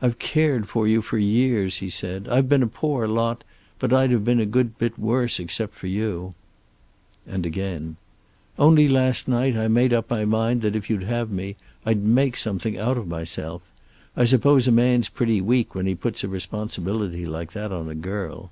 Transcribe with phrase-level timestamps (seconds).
[0.00, 2.28] "I've cared for you for years," he said.
[2.30, 3.44] "I've been a poor lot,
[3.78, 6.32] but I'd have been a good bit worse, except for you."
[7.26, 7.96] And again:
[8.58, 12.38] "Only last night I made up my mind that if you'd have me, I'd make
[12.38, 13.60] something out of myself.
[14.16, 17.94] I suppose a man's pretty weak when he puts a responsibility like that on a
[17.94, 18.50] girl."